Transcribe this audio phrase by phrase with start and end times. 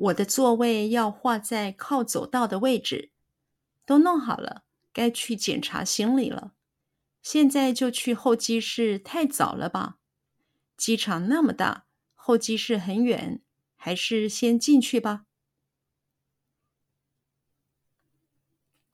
[0.00, 3.10] 我的座位要画在靠走道的位置，
[3.84, 6.54] 都弄好了，该去检查行李了。
[7.20, 9.98] 现在就去候机室，太早了吧？
[10.74, 13.42] 机场那么大，候机室很远，
[13.76, 15.26] 还是先进去吧。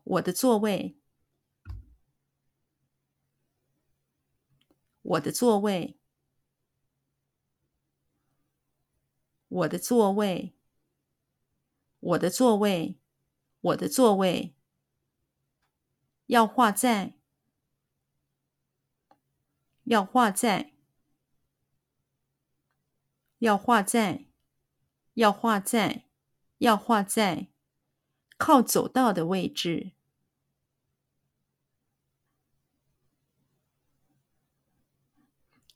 [0.02, 0.98] 我的座位，
[5.02, 5.96] 我的座位，
[9.46, 10.55] 我的座位。
[12.06, 12.96] 我的座位，
[13.60, 14.54] 我的座位，
[16.26, 17.18] 要画在，
[19.82, 20.72] 要画在，
[23.38, 24.26] 要画在，
[25.14, 26.04] 要画在，
[26.58, 27.48] 要画在
[28.38, 29.90] 靠走道的位置，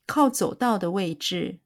[0.05, 1.59] 靠走道的位置。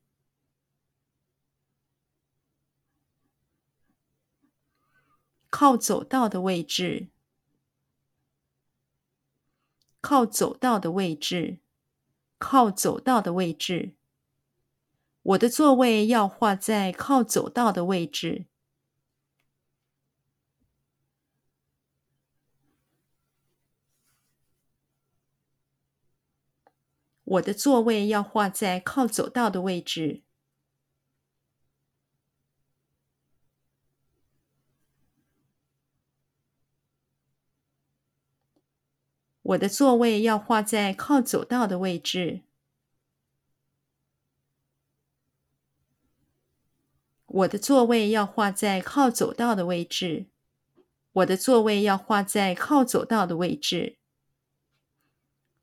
[5.58, 7.08] 靠走道的位置，
[10.02, 11.60] 靠走道的位置，
[12.38, 13.96] 靠走道的位置。
[15.22, 18.48] 我的座位要画在靠走道的位置。
[27.24, 30.22] 我的座位要画在靠走道的位置。
[39.46, 42.42] 我的座位要画在靠走道的位置。
[47.28, 50.32] 我的座位要画在靠走道的位置。
[51.12, 54.00] 我的座位要画在靠走道的位置。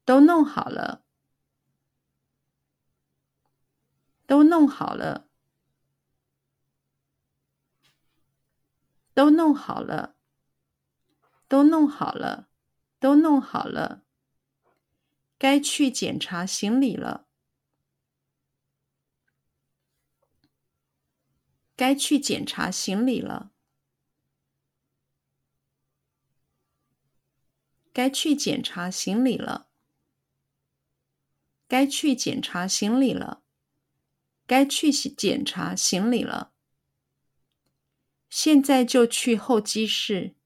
[0.04, 1.02] 都弄好了。
[4.28, 5.26] 都弄好了。
[9.12, 10.14] 都弄好了。
[11.48, 12.51] 都弄好了。
[13.02, 14.04] 都弄好了，
[15.36, 17.26] 该去检查行李了。
[21.74, 23.50] 该去检查行李了。
[27.92, 29.68] 该去检查行李了。
[31.66, 33.42] 该去检查行李了。
[34.46, 36.52] 该去检查行李了。
[38.30, 40.36] 现在就去候机室。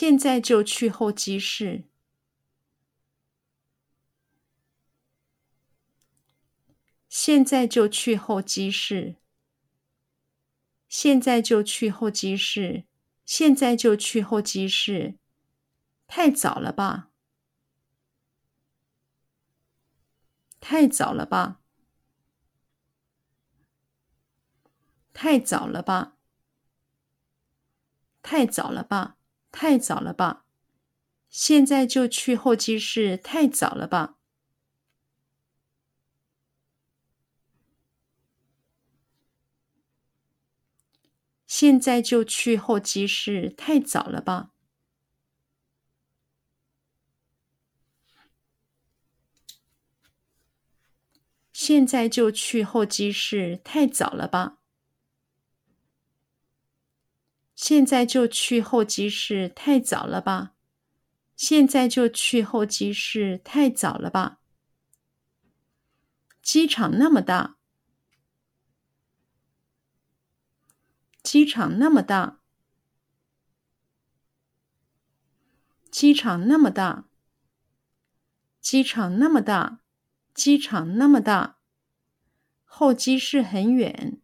[0.00, 1.84] 现在就去候机室。
[7.10, 9.16] 现在就去候机室。
[10.88, 12.86] 现在就去候机室。
[13.26, 15.18] 现在就去候机室。
[16.06, 17.10] 太早了吧？
[20.60, 21.60] 太早了吧？
[25.12, 26.16] 太早了吧？
[28.22, 29.18] 太早了吧？
[29.52, 30.44] 太早了吧？
[31.28, 34.16] 现在就去候机室，太早了吧？
[41.46, 44.50] 现在就去候机室，太早了吧？
[51.52, 54.59] 现在就去候机室，太早了吧？
[57.70, 60.54] 现在就去候机室，太早了吧？
[61.36, 64.40] 现在就去候机室，太早了吧？
[66.42, 67.58] 机场那么大，
[71.22, 72.40] 机场那么大，
[75.92, 77.04] 机场那么大，
[78.60, 79.78] 机场那么大，
[80.34, 81.60] 机场那么大，
[82.64, 84.20] 候机室很远。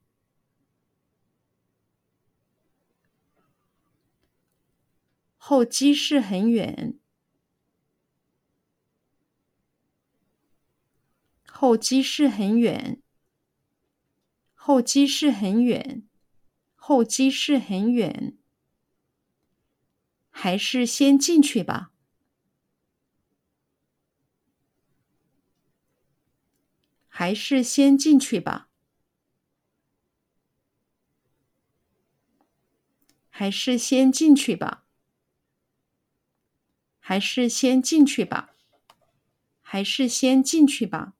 [5.48, 6.98] 候机室很远，
[11.46, 13.00] 候机室很远，
[14.54, 16.02] 候机室很远，
[16.74, 18.36] 候机室很远，
[20.30, 21.92] 还是先进去吧，
[27.06, 28.68] 还是先进去吧，
[33.30, 34.82] 还是先进去吧。
[37.08, 38.50] 还是先进去吧，
[39.62, 41.12] 还是先进去吧。